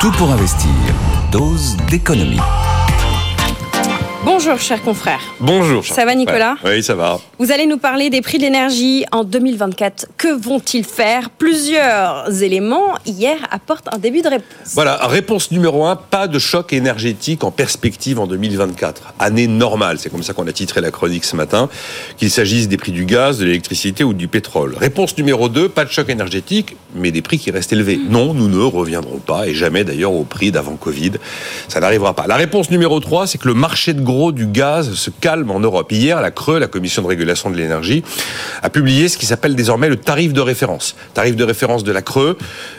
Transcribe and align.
Tout 0.00 0.12
pour 0.12 0.30
investir. 0.30 0.70
Dose 1.30 1.76
d'économie. 1.90 2.40
Bonjour, 4.42 4.58
chers 4.58 4.82
confrères. 4.82 5.20
Bonjour. 5.38 5.84
Ça 5.84 6.06
va, 6.06 6.14
Nicolas? 6.14 6.54
Oui, 6.64 6.82
ça 6.82 6.94
va. 6.94 7.20
Vous 7.38 7.52
allez 7.52 7.66
nous 7.66 7.76
parler 7.76 8.08
des 8.08 8.22
prix 8.22 8.38
de 8.38 8.44
l'énergie 8.44 9.04
en 9.12 9.22
2024. 9.22 10.06
Que 10.16 10.28
vont-ils 10.28 10.84
faire? 10.84 11.28
Plusieurs 11.28 12.42
éléments 12.42 12.94
hier 13.04 13.36
apportent 13.50 13.94
un 13.94 13.98
début 13.98 14.22
de 14.22 14.28
réponse. 14.28 14.72
Voilà, 14.72 14.96
réponse 15.08 15.50
numéro 15.50 15.84
un, 15.84 15.94
pas 15.94 16.26
de 16.26 16.38
choc 16.38 16.72
énergétique 16.72 17.44
en 17.44 17.50
perspective 17.50 18.18
en 18.18 18.26
2024. 18.26 19.12
Année 19.18 19.46
normale, 19.46 19.98
c'est 19.98 20.08
comme 20.08 20.22
ça 20.22 20.32
qu'on 20.32 20.46
a 20.46 20.52
titré 20.52 20.80
la 20.80 20.90
chronique 20.90 21.24
ce 21.24 21.36
matin, 21.36 21.68
qu'il 22.16 22.30
s'agisse 22.30 22.66
des 22.66 22.78
prix 22.78 22.92
du 22.92 23.04
gaz, 23.04 23.40
de 23.40 23.44
l'électricité 23.44 24.04
ou 24.04 24.14
du 24.14 24.26
pétrole. 24.26 24.74
Réponse 24.80 25.18
numéro 25.18 25.50
deux, 25.50 25.68
pas 25.68 25.84
de 25.84 25.90
choc 25.90 26.08
énergétique, 26.08 26.76
mais 26.94 27.10
des 27.10 27.20
prix 27.20 27.38
qui 27.38 27.50
restent 27.50 27.74
élevés. 27.74 27.98
Mm. 27.98 28.08
Non, 28.08 28.32
nous 28.32 28.48
ne 28.48 28.62
reviendrons 28.62 29.18
pas, 29.18 29.48
et 29.48 29.54
jamais 29.54 29.84
d'ailleurs 29.84 30.14
au 30.14 30.24
prix 30.24 30.50
d'avant 30.50 30.76
Covid. 30.76 31.12
Ça 31.68 31.80
n'arrivera 31.80 32.14
pas. 32.14 32.26
La 32.26 32.36
réponse 32.36 32.70
numéro 32.70 33.00
trois, 33.00 33.26
c'est 33.26 33.36
que 33.36 33.46
le 33.46 33.54
marché 33.54 33.92
de 33.92 34.00
gros 34.00 34.29
du 34.32 34.46
gaz 34.46 34.94
se 34.94 35.10
calme 35.10 35.50
en 35.50 35.60
Europe. 35.60 35.90
Hier, 35.92 36.20
la 36.20 36.30
Creux, 36.30 36.58
la 36.58 36.66
Commission 36.66 37.02
de 37.02 37.06
régulation 37.08 37.50
de 37.50 37.56
l'énergie, 37.56 38.02
a 38.62 38.70
publié 38.70 39.08
ce 39.08 39.16
qui 39.18 39.26
s'appelle 39.26 39.54
désormais 39.54 39.88
le 39.88 39.96
tarif 39.96 40.32
de 40.32 40.40
référence. 40.40 40.94
Tarif 41.14 41.36
de 41.36 41.44
référence 41.44 41.84
de 41.84 41.92
la 41.92 42.02
Creux, 42.02 42.36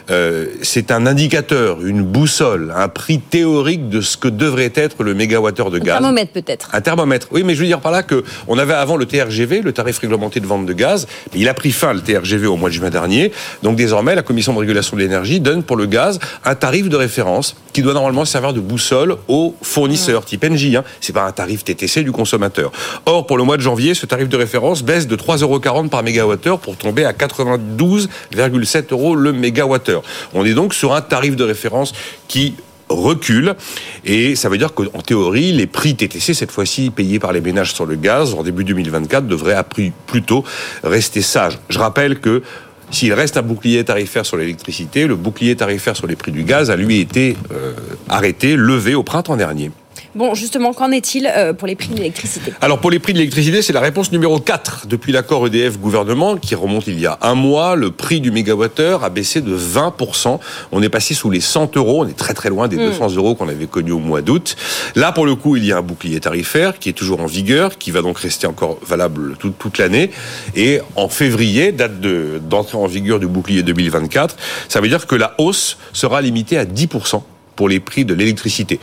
euh, 0.10 0.48
c'est 0.62 0.91
un 0.91 1.05
indicateur, 1.05 1.84
une 1.86 2.04
boussole, 2.04 2.74
un 2.76 2.88
prix 2.88 3.20
théorique 3.20 3.90
de 3.90 4.02
ce 4.02 4.18
que 4.18 4.27
devrait 4.27 4.72
être 4.76 5.04
le 5.04 5.14
mégawattheure 5.14 5.72
de 5.72 5.77
Un 5.77 5.84
gaz. 5.84 5.98
thermomètre 6.00 6.32
peut-être. 6.32 6.70
Un 6.74 6.82
thermomètre. 6.82 7.27
Oui, 7.32 7.44
mais 7.44 7.55
je 7.55 7.62
veux 7.62 7.68
dire 7.68 7.80
par 7.80 7.91
là 7.91 8.04
que 8.04 8.24
on 8.48 8.58
avait 8.58 8.74
avant 8.74 8.98
le 8.98 9.05
TRGV, 9.05 9.62
le 9.62 9.72
tarif 9.74 9.98
réglementé 9.99 10.40
de 10.40 10.46
vente 10.46 10.66
de 10.66 10.74
gaz, 10.74 11.08
mais 11.34 11.40
il 11.40 11.49
a 11.49 11.54
pris 11.54 11.72
fin 11.72 11.94
le 11.94 12.02
TRGV 12.02 12.48
au 12.48 12.58
mois 12.58 12.70
de 12.70 12.74
juin 12.76 12.90
dernier. 12.90 13.32
Donc 13.63 13.76
désormais, 13.76 14.16
la 14.16 14.24
Commission 14.24 14.54
de 14.54 14.60
régulation 14.60 14.96
de 14.98 15.02
l'énergie 15.02 15.40
donne 15.40 15.63
pour 15.63 15.76
le 15.77 15.86
gaz 15.86 16.20
un 16.46 16.55
tarif 16.55 16.90
de 16.90 16.96
référence 16.96 17.55
qui 17.74 17.82
doit 17.82 17.94
normalement 17.94 18.26
servir 18.26 18.54
de 18.54 18.60
boussole 18.60 19.16
aux 19.27 19.55
fournisseurs 19.62 20.26
type 20.26 20.44
Engie. 20.44 20.76
Hein. 20.76 20.84
C'est 20.99 21.13
pas 21.13 21.24
un 21.24 21.32
tarif 21.32 21.41
TTC 21.48 22.04
du 22.04 22.12
consommateur. 22.12 22.72
Or, 23.06 23.26
pour 23.26 23.38
le 23.38 23.44
mois 23.44 23.58
de 23.58 23.62
janvier, 23.62 23.94
ce 23.94 24.06
tarif 24.06 24.30
de 24.30 24.38
référence 24.38 24.84
baisse 24.84 25.08
de 25.08 25.16
3,40 25.16 25.42
euros 25.44 25.84
par 25.90 26.04
mégawattheure 26.04 26.60
pour 26.60 26.78
tomber 26.78 27.06
à 27.06 27.14
92,7 27.14 28.92
euros 28.92 29.16
le 29.16 29.34
mégawattheure. 29.34 30.04
On 30.34 30.46
est 30.46 30.54
donc 30.54 30.74
sur 30.74 30.94
un 30.94 31.02
tarif 31.02 31.36
de 31.36 31.44
référence 31.44 31.94
qui 32.28 32.56
recule 32.90 33.56
et 34.04 34.36
ça 34.36 34.50
veut 34.50 34.58
dire 34.58 34.74
qu'en 34.74 35.02
théorie 35.02 35.54
les 35.54 35.66
prix 35.66 35.96
TTC 35.96 36.34
cette 36.34 36.52
fois-ci 36.52 36.90
payés 36.90 37.20
par 37.20 37.32
les 37.32 37.40
ménages 37.40 37.74
sur 37.74 37.86
le 37.86 37.96
gaz 37.96 38.34
en 38.34 38.44
début 38.44 38.66
2024 38.66 39.28
devraient 39.28 39.54
à 39.54 39.64
prix 39.64 39.94
plutôt 40.08 40.44
rester 40.84 41.22
sages. 41.22 41.58
Je 41.70 41.80
rappelle 41.80 42.20
que 42.20 42.44
s'il 42.92 43.14
reste 43.14 43.38
un 43.38 43.42
bouclier 43.42 43.84
tarifaire 43.86 44.26
sur 44.26 44.36
l'électricité, 44.36 45.08
le 45.08 45.16
bouclier 45.16 45.56
tarifaire 45.56 45.96
sur 45.96 46.08
les 46.08 46.18
prix 46.18 46.34
du 46.34 46.44
gaz 46.44 46.70
a 46.70 46.76
lui 46.76 47.00
été 47.00 47.38
euh, 47.54 47.74
arrêté, 48.10 48.58
levé 48.58 48.96
au 48.96 49.04
printemps 49.04 49.38
dernier. 49.38 49.72
Bon, 50.13 50.34
justement, 50.35 50.73
qu'en 50.73 50.91
est-il 50.91 51.26
euh, 51.26 51.54
pour 51.54 51.67
les 51.67 51.76
prix 51.77 51.87
de 51.90 51.95
l'électricité? 51.95 52.51
Alors 52.59 52.79
pour 52.79 52.91
les 52.91 52.99
prix 52.99 53.13
de 53.13 53.17
l'électricité, 53.20 53.62
c'est 53.62 53.71
la 53.71 53.79
réponse 53.79 54.12
numéro 54.12 54.40
4 54.40 54.87
depuis 54.87 55.13
l'accord 55.13 55.48
EDF-gouvernement 55.48 56.35
qui 56.35 56.54
remonte 56.54 56.87
il 56.87 56.99
y 56.99 57.05
a 57.05 57.17
un 57.21 57.34
mois. 57.34 57.76
Le 57.77 57.91
prix 57.91 58.20
du 58.20 58.29
mégawattheure 58.29 59.05
a 59.05 59.09
baissé 59.09 59.39
de 59.39 59.55
20%. 59.57 60.39
On 60.73 60.82
est 60.84 60.89
passé 60.89 61.13
sous 61.13 61.29
les 61.29 61.39
100 61.39 61.77
euros. 61.77 62.04
On 62.04 62.07
est 62.09 62.17
très 62.17 62.34
très 62.34 62.49
loin 62.49 62.67
des 62.67 62.76
200 62.76 63.15
euros 63.15 63.35
qu'on 63.35 63.48
avait 63.48 63.67
connus 63.67 63.93
au 63.93 63.99
mois 63.99 64.22
d'août. 64.22 64.57
Là, 64.95 65.13
pour 65.13 65.25
le 65.25 65.35
coup, 65.35 65.56
il 65.56 65.63
y 65.66 65.72
a 65.72 65.78
un 65.78 65.81
bouclier 65.81 66.19
tarifaire 66.19 66.78
qui 66.78 66.89
est 66.89 66.94
toujours 66.94 67.22
en 67.22 67.25
vigueur, 67.28 67.78
qui 67.78 67.91
va 67.91 68.01
donc 68.01 68.17
rester 68.19 68.47
encore 68.47 68.79
valable 68.85 69.38
toute, 69.39 69.57
toute 69.57 69.78
l'année. 69.78 70.12
Et 70.57 70.79
en 70.97 71.07
février, 71.07 71.72
date 71.72 72.01
de- 72.01 72.41
d'entrée 72.44 72.78
en 72.78 72.85
vigueur 72.88 73.19
du 73.19 73.28
bouclier 73.28 73.63
2024, 73.63 74.35
ça 74.67 74.81
veut 74.81 74.89
dire 74.89 75.07
que 75.07 75.16
la 75.16 75.35
hausse 75.38 75.78
sera 75.94 76.22
limitée 76.22 76.57
à 76.57 76.66
10% 76.66 77.23
pour 77.56 77.69
les 77.69 77.79
prix 77.79 78.06
de 78.06 78.13
l'électricité. 78.13 78.79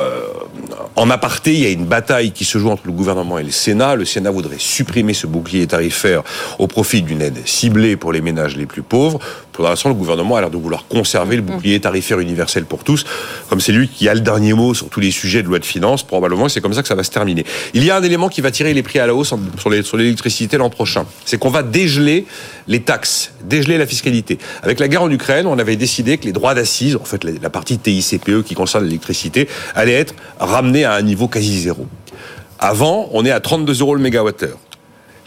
Euh, 0.00 0.20
en 0.96 1.08
aparté, 1.10 1.54
il 1.54 1.60
y 1.60 1.66
a 1.66 1.70
une 1.70 1.86
bataille 1.86 2.32
qui 2.32 2.44
se 2.44 2.58
joue 2.58 2.70
entre 2.70 2.82
le 2.86 2.92
gouvernement 2.92 3.38
et 3.38 3.44
le 3.44 3.50
Sénat. 3.50 3.94
Le 3.96 4.04
Sénat 4.04 4.30
voudrait 4.30 4.58
supprimer 4.58 5.14
ce 5.14 5.26
bouclier 5.26 5.66
tarifaire 5.66 6.22
au 6.58 6.66
profit 6.66 7.02
d'une 7.02 7.22
aide 7.22 7.38
ciblée 7.46 7.96
pour 7.96 8.12
les 8.12 8.20
ménages 8.20 8.56
les 8.56 8.66
plus 8.66 8.82
pauvres. 8.82 9.18
Pour 9.52 9.64
l'instant, 9.64 9.88
le 9.90 9.94
gouvernement 9.94 10.36
a 10.36 10.40
l'air 10.40 10.50
de 10.50 10.56
vouloir 10.56 10.86
conserver 10.88 11.36
le 11.36 11.42
bouclier 11.42 11.80
tarifaire 11.80 12.18
universel 12.18 12.64
pour 12.64 12.84
tous. 12.84 13.04
Comme 13.48 13.60
c'est 13.60 13.72
lui 13.72 13.88
qui 13.88 14.08
a 14.08 14.14
le 14.14 14.20
dernier 14.20 14.54
mot 14.54 14.74
sur 14.74 14.88
tous 14.88 15.00
les 15.00 15.10
sujets 15.10 15.42
de 15.42 15.48
loi 15.48 15.58
de 15.58 15.64
finances, 15.64 16.02
probablement 16.02 16.48
c'est 16.48 16.60
comme 16.60 16.72
ça 16.72 16.82
que 16.82 16.88
ça 16.88 16.94
va 16.94 17.02
se 17.02 17.10
terminer. 17.10 17.44
Il 17.74 17.84
y 17.84 17.90
a 17.90 17.96
un 17.96 18.02
élément 18.02 18.28
qui 18.28 18.40
va 18.40 18.50
tirer 18.50 18.72
les 18.72 18.82
prix 18.82 18.98
à 18.98 19.06
la 19.06 19.14
hausse 19.14 19.34
sur 19.58 19.96
l'électricité 19.96 20.56
l'an 20.56 20.70
prochain. 20.70 21.04
C'est 21.24 21.38
qu'on 21.38 21.50
va 21.50 21.62
dégeler 21.62 22.26
les 22.68 22.80
taxes, 22.80 23.32
dégeler 23.44 23.78
la 23.78 23.86
fiscalité. 23.86 24.38
Avec 24.62 24.80
la 24.80 24.88
guerre 24.88 25.02
en 25.02 25.10
Ukraine, 25.10 25.46
on 25.46 25.58
avait 25.58 25.76
décidé 25.76 26.18
que 26.18 26.24
les 26.24 26.32
droits 26.32 26.54
d'assises, 26.54 26.96
en 26.96 27.04
fait 27.04 27.24
la, 27.24 27.50
partie 27.50 27.78
TICPE 27.78 28.42
qui 28.44 28.54
concerne 28.54 28.84
l'électricité, 28.84 29.48
allait 29.74 29.92
être 29.92 30.14
ramenée 30.38 30.79
à 30.84 30.94
un 30.94 31.02
niveau 31.02 31.28
quasi 31.28 31.60
zéro. 31.60 31.86
Avant, 32.58 33.08
on 33.12 33.24
est 33.24 33.30
à 33.30 33.40
32 33.40 33.80
euros 33.80 33.94
le 33.94 34.02
mégawattheure. 34.02 34.58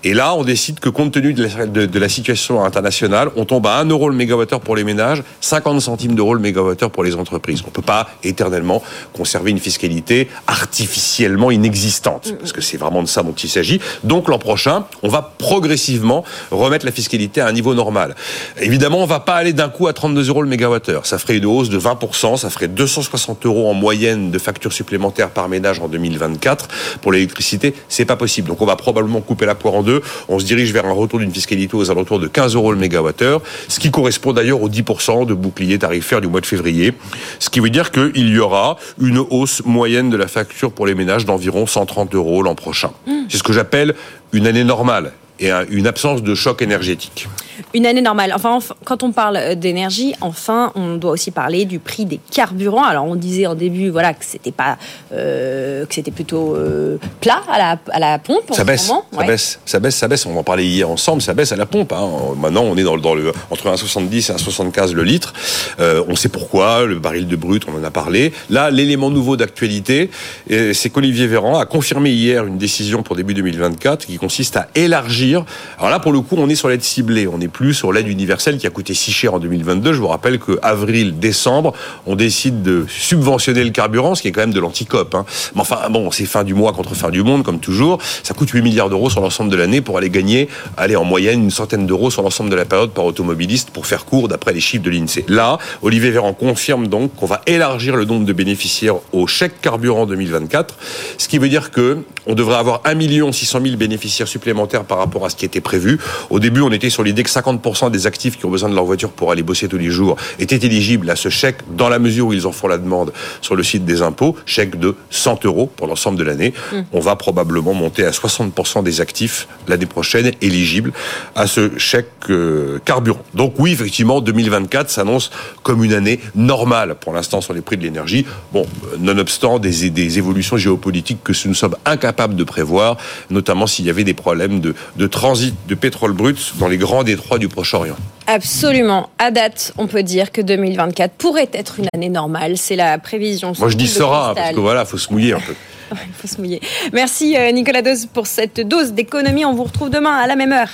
Et 0.05 0.13
là, 0.13 0.35
on 0.35 0.43
décide 0.43 0.79
que 0.79 0.89
compte 0.89 1.13
tenu 1.13 1.33
de 1.33 1.43
la, 1.57 1.65
de- 1.65 1.85
de 1.85 1.99
la 1.99 2.09
situation 2.09 2.63
internationale, 2.65 3.29
on 3.37 3.45
tombe 3.45 3.65
à 3.67 3.77
1 3.77 3.85
euro 3.85 4.09
le 4.09 4.15
mégawattheure 4.15 4.59
pour 4.59 4.75
les 4.75 4.83
ménages, 4.83 5.23
50 5.41 5.81
centimes 5.81 6.15
d'euros 6.15 6.33
le 6.33 6.41
mégawattheure 6.41 6.91
pour 6.91 7.03
les 7.03 7.15
entreprises. 7.15 7.61
On 7.63 7.67
ne 7.67 7.71
peut 7.71 7.81
pas 7.81 8.09
éternellement 8.23 8.83
conserver 9.13 9.51
une 9.51 9.59
fiscalité 9.59 10.27
artificiellement 10.47 11.51
inexistante, 11.51 12.33
parce 12.39 12.51
que 12.51 12.61
c'est 12.61 12.77
vraiment 12.77 13.01
de 13.03 13.07
ça 13.07 13.23
dont 13.23 13.33
il 13.33 13.49
s'agit. 13.49 13.79
Donc 14.03 14.27
l'an 14.27 14.39
prochain, 14.39 14.85
on 15.03 15.07
va 15.09 15.33
progressivement 15.37 16.25
remettre 16.51 16.85
la 16.85 16.91
fiscalité 16.91 17.39
à 17.41 17.47
un 17.47 17.51
niveau 17.53 17.73
normal. 17.73 18.15
Évidemment, 18.59 18.99
on 19.03 19.05
va 19.05 19.19
pas 19.21 19.35
aller 19.35 19.53
d'un 19.53 19.69
coup 19.69 19.87
à 19.87 19.93
32 19.93 20.27
euros 20.29 20.41
le 20.41 20.49
mégawattheure. 20.49 21.05
Ça 21.05 21.17
ferait 21.17 21.37
une 21.37 21.45
hausse 21.45 21.69
de 21.69 21.79
20%, 21.79 22.37
ça 22.37 22.49
ferait 22.49 22.67
260 22.67 23.45
euros 23.45 23.69
en 23.69 23.73
moyenne 23.73 24.31
de 24.31 24.39
factures 24.39 24.73
supplémentaires 24.73 25.29
par 25.29 25.47
ménage 25.47 25.79
en 25.79 25.87
2024. 25.87 26.67
Pour 27.01 27.11
l'électricité, 27.13 27.73
c'est 27.87 28.05
pas 28.05 28.15
possible. 28.17 28.49
Donc 28.49 28.61
on 28.61 28.65
va 28.65 28.75
probablement 28.75 29.21
couper 29.21 29.45
la 29.45 29.55
poire 29.55 29.75
en 29.75 29.83
deux. 29.83 29.92
On 30.29 30.39
se 30.39 30.45
dirige 30.45 30.71
vers 30.73 30.85
un 30.85 30.91
retour 30.91 31.19
d'une 31.19 31.31
fiscalité 31.33 31.75
aux 31.75 31.89
alentours 31.91 32.19
de 32.19 32.27
15 32.27 32.55
euros 32.55 32.71
le 32.71 32.77
mégawattheure, 32.77 33.41
ce 33.67 33.79
qui 33.79 33.91
correspond 33.91 34.33
d'ailleurs 34.33 34.61
aux 34.61 34.69
10% 34.69 35.25
de 35.25 35.33
bouclier 35.33 35.77
tarifaire 35.79 36.21
du 36.21 36.27
mois 36.27 36.41
de 36.41 36.45
février. 36.45 36.93
Ce 37.39 37.49
qui 37.49 37.59
veut 37.59 37.69
dire 37.69 37.91
qu'il 37.91 38.29
y 38.29 38.39
aura 38.39 38.77
une 39.01 39.19
hausse 39.19 39.61
moyenne 39.65 40.09
de 40.09 40.17
la 40.17 40.27
facture 40.27 40.71
pour 40.71 40.85
les 40.87 40.95
ménages 40.95 41.25
d'environ 41.25 41.65
130 41.67 42.15
euros 42.15 42.41
l'an 42.43 42.55
prochain. 42.55 42.91
C'est 43.29 43.37
ce 43.37 43.43
que 43.43 43.53
j'appelle 43.53 43.93
une 44.31 44.47
année 44.47 44.63
normale 44.63 45.13
et 45.39 45.51
un- 45.51 45.65
une 45.69 45.87
absence 45.87 46.23
de 46.23 46.35
choc 46.35 46.61
énergétique. 46.61 47.27
Une 47.73 47.85
année 47.85 48.01
normale. 48.01 48.31
Enfin, 48.35 48.57
enf- 48.59 48.71
quand 48.85 49.03
on 49.03 49.11
parle 49.11 49.37
euh, 49.37 49.55
d'énergie, 49.55 50.13
enfin, 50.21 50.71
on 50.75 50.95
doit 50.95 51.11
aussi 51.11 51.31
parler 51.31 51.65
du 51.65 51.79
prix 51.79 52.05
des 52.05 52.19
carburants. 52.31 52.83
Alors, 52.83 53.05
on 53.05 53.15
disait 53.15 53.45
en 53.45 53.55
début, 53.55 53.89
voilà, 53.89 54.13
que 54.13 54.25
c'était 54.25 54.51
pas, 54.51 54.77
euh, 55.11 55.85
que 55.85 55.93
c'était 55.93 56.11
plutôt 56.11 56.55
euh, 56.55 56.97
plat 57.21 57.41
à 57.49 57.57
la, 57.57 57.79
à 57.91 57.99
la 57.99 58.19
pompe. 58.19 58.49
en 58.49 58.53
Ça 58.53 58.61
ce 58.61 58.67
baisse, 58.67 58.87
moment. 58.87 59.05
ça 59.11 59.17
Ouais. 59.19 59.27
baisse, 59.27 59.59
ça 59.65 59.79
baisse, 59.79 59.95
ça 59.95 60.07
baisse. 60.07 60.25
On 60.25 60.35
en 60.37 60.43
parlait 60.43 60.65
hier 60.65 60.89
ensemble, 60.89 61.21
ça 61.21 61.33
baisse 61.33 61.51
à 61.51 61.55
la 61.55 61.65
pompe. 61.65 61.93
hein. 61.93 62.09
Maintenant, 62.37 62.63
on 62.63 62.75
est 62.77 62.83
dans, 62.83 62.95
le- 62.95 63.01
dans 63.01 63.15
le 63.15 63.31
entre 63.51 63.67
1,70 63.67 64.31
et 64.31 64.33
1,75 64.35 64.93
le 64.93 65.03
litre. 65.03 65.33
Euh, 65.79 66.03
on 66.07 66.15
sait 66.15 66.29
pourquoi. 66.29 66.85
Le 66.85 66.99
baril 66.99 67.27
de 67.27 67.35
brut, 67.35 67.63
on 67.67 67.79
en 67.79 67.83
a 67.83 67.91
parlé. 67.91 68.33
Là, 68.49 68.71
l'élément 68.71 69.09
nouveau 69.09 69.35
d'actualité, 69.37 70.09
c'est 70.49 70.89
qu'Olivier 70.89 71.27
Véran 71.27 71.57
a 71.59 71.65
confirmé 71.65 72.11
hier 72.11 72.45
une 72.45 72.57
décision 72.57 73.03
pour 73.03 73.15
début 73.15 73.33
2024 73.33 74.05
qui 74.05 74.17
consiste 74.17 74.57
à 74.57 74.67
élargir. 74.75 75.45
Alors 75.77 75.89
là, 75.89 75.99
pour 75.99 76.11
le 76.11 76.21
coup, 76.21 76.35
on 76.37 76.49
est 76.49 76.55
sur 76.55 76.69
l'aide 76.69 76.83
ciblée. 76.83 77.27
On 77.27 77.39
plus 77.47 77.73
sur 77.73 77.91
l'aide 77.93 78.07
universelle 78.07 78.57
qui 78.57 78.67
a 78.67 78.69
coûté 78.69 78.93
si 78.93 79.11
cher 79.11 79.33
en 79.33 79.39
2022. 79.39 79.93
Je 79.93 79.99
vous 79.99 80.07
rappelle 80.07 80.39
que 80.39 80.59
avril, 80.61 81.19
décembre, 81.19 81.73
on 82.05 82.15
décide 82.15 82.61
de 82.61 82.85
subventionner 82.87 83.63
le 83.63 83.69
carburant, 83.71 84.15
ce 84.15 84.21
qui 84.21 84.27
est 84.27 84.31
quand 84.31 84.41
même 84.41 84.53
de 84.53 84.59
l'anticope. 84.59 85.15
Hein. 85.15 85.25
Mais 85.55 85.61
enfin, 85.61 85.89
bon, 85.89 86.11
c'est 86.11 86.25
fin 86.25 86.43
du 86.43 86.53
mois 86.53 86.73
contre 86.73 86.95
fin 86.95 87.09
du 87.09 87.23
monde, 87.23 87.43
comme 87.43 87.59
toujours. 87.59 87.99
Ça 88.23 88.33
coûte 88.33 88.49
8 88.49 88.61
milliards 88.61 88.89
d'euros 88.89 89.09
sur 89.09 89.21
l'ensemble 89.21 89.49
de 89.49 89.55
l'année 89.55 89.81
pour 89.81 89.97
aller 89.97 90.09
gagner, 90.09 90.49
aller 90.77 90.95
en 90.95 91.03
moyenne 91.03 91.43
une 91.43 91.51
centaine 91.51 91.85
d'euros 91.85 92.11
sur 92.11 92.21
l'ensemble 92.21 92.49
de 92.49 92.55
la 92.55 92.65
période 92.65 92.91
par 92.91 93.05
automobiliste 93.05 93.71
pour 93.71 93.85
faire 93.85 94.05
court 94.05 94.27
d'après 94.27 94.53
les 94.53 94.59
chiffres 94.59 94.83
de 94.83 94.89
l'INSEE. 94.89 95.25
Là, 95.27 95.57
Olivier 95.81 96.11
Véran 96.11 96.33
confirme 96.33 96.87
donc 96.87 97.15
qu'on 97.15 97.25
va 97.25 97.41
élargir 97.47 97.95
le 97.95 98.05
nombre 98.05 98.25
de 98.25 98.33
bénéficiaires 98.33 98.95
au 99.11 99.27
chèque 99.27 99.61
carburant 99.61 100.05
2024, 100.05 100.75
ce 101.17 101.27
qui 101.27 101.37
veut 101.37 101.49
dire 101.49 101.71
que 101.71 101.99
on 102.25 102.35
devrait 102.35 102.55
avoir 102.55 102.81
1 102.85 103.31
600 103.31 103.59
000 103.63 103.75
bénéficiaires 103.75 104.27
supplémentaires 104.27 104.83
par 104.83 104.97
rapport 104.97 105.25
à 105.25 105.29
ce 105.29 105.35
qui 105.35 105.45
était 105.45 105.61
prévu. 105.61 105.99
Au 106.29 106.39
début, 106.39 106.61
on 106.61 106.71
était 106.71 106.89
sur 106.89 107.03
l'idée 107.03 107.23
que 107.23 107.29
50% 107.29 107.91
des 107.91 108.07
actifs 108.07 108.37
qui 108.37 108.45
ont 108.45 108.49
besoin 108.49 108.69
de 108.69 108.75
leur 108.75 108.85
voiture 108.85 109.11
pour 109.11 109.31
aller 109.31 109.43
bosser 109.43 109.67
tous 109.67 109.77
les 109.77 109.89
jours 109.89 110.15
étaient 110.39 110.63
éligibles 110.65 111.09
à 111.09 111.15
ce 111.15 111.29
chèque 111.29 111.57
dans 111.75 111.89
la 111.89 111.99
mesure 111.99 112.27
où 112.27 112.33
ils 112.33 112.47
en 112.47 112.51
font 112.51 112.67
la 112.67 112.77
demande 112.77 113.11
sur 113.41 113.55
le 113.55 113.63
site 113.63 113.85
des 113.85 114.01
impôts, 114.01 114.35
chèque 114.45 114.79
de 114.79 114.95
100 115.09 115.45
euros 115.45 115.69
pour 115.75 115.87
l'ensemble 115.87 116.17
de 116.17 116.23
l'année. 116.23 116.53
On 116.91 116.99
va 116.99 117.15
probablement 117.15 117.73
monter 117.73 118.05
à 118.05 118.11
60% 118.11 118.83
des 118.83 119.01
actifs 119.01 119.47
l'année 119.67 119.85
prochaine 119.85 120.31
éligibles 120.41 120.93
à 121.35 121.47
ce 121.47 121.77
chèque 121.77 122.07
euh, 122.29 122.79
carburant. 122.85 123.21
Donc 123.33 123.55
oui, 123.59 123.71
effectivement, 123.71 124.21
2024 124.21 124.89
s'annonce 124.89 125.31
comme 125.61 125.83
une 125.83 125.93
année 125.93 126.19
normale 126.35 126.95
pour 126.95 127.13
l'instant 127.13 127.41
sur 127.41 127.53
les 127.53 127.61
prix 127.61 127.77
de 127.77 127.83
l'énergie. 127.83 128.25
Bon, 128.53 128.65
euh, 128.85 128.97
nonobstant 128.99 129.59
des, 129.59 129.89
des 129.89 130.17
évolutions 130.17 130.57
géopolitiques 130.57 131.23
que 131.23 131.33
nous 131.47 131.53
sommes 131.53 131.75
incapables 131.85 132.12
incapable 132.13 132.35
de 132.35 132.43
prévoir, 132.43 132.97
notamment 133.29 133.65
s'il 133.67 133.85
y 133.85 133.89
avait 133.89 134.03
des 134.03 134.13
problèmes 134.13 134.59
de, 134.59 134.75
de 134.97 135.07
transit 135.07 135.55
de 135.67 135.75
pétrole 135.75 136.13
brut 136.13 136.53
dans 136.59 136.67
les 136.67 136.77
grands 136.77 137.03
détroits 137.03 137.39
du 137.39 137.47
Proche-Orient. 137.47 137.95
Absolument. 138.27 139.09
À 139.17 139.31
date, 139.31 139.73
on 139.77 139.87
peut 139.87 140.03
dire 140.03 140.31
que 140.31 140.41
2024 140.41 141.13
pourrait 141.13 141.49
être 141.53 141.79
une 141.79 141.87
année 141.93 142.09
normale. 142.09 142.57
C'est 142.57 142.75
la 142.75 142.97
prévision. 142.99 143.53
Moi, 143.57 143.69
je 143.69 143.77
dis 143.77 143.87
sera, 143.87 144.33
parce 144.35 144.51
que 144.51 144.59
voilà, 144.59 144.85
faut 144.85 144.97
se 144.97 145.11
mouiller 145.11 145.33
un 145.33 145.39
peu. 145.39 145.53
Il 145.91 146.13
faut 146.13 146.27
se 146.27 146.39
mouiller. 146.39 146.61
Merci 146.91 147.35
euh, 147.37 147.51
Nicolas 147.51 147.81
Dose 147.81 148.05
pour 148.05 148.27
cette 148.27 148.61
dose 148.61 148.93
d'économie. 148.93 149.45
On 149.45 149.53
vous 149.53 149.63
retrouve 149.63 149.89
demain 149.89 150.15
à 150.15 150.27
la 150.27 150.35
même 150.35 150.51
heure. 150.51 150.69